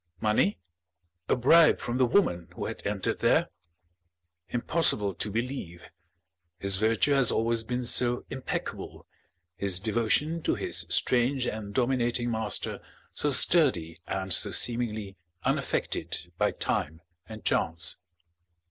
Money? 0.19 0.57
A 1.29 1.35
bribe 1.35 1.79
from 1.79 1.99
the 1.99 2.07
woman 2.07 2.47
who 2.55 2.65
had 2.65 2.81
entered 2.87 3.19
there? 3.19 3.49
Impossible 4.49 5.13
to 5.13 5.29
believe, 5.29 5.91
his 6.57 6.77
virtue 6.77 7.11
has 7.11 7.29
always 7.29 7.61
been 7.61 7.85
so 7.85 8.25
impeccable, 8.31 9.05
his 9.55 9.79
devotion 9.79 10.41
to 10.41 10.55
his 10.55 10.87
strange 10.89 11.45
and 11.45 11.75
dominating 11.75 12.31
master 12.31 12.79
so 13.13 13.29
sturdy 13.29 14.01
and 14.07 14.33
so 14.33 14.49
seemingly 14.51 15.17
unaffected 15.43 16.33
by 16.35 16.49
time 16.49 17.01
and 17.29 17.45
chance! 17.45 17.97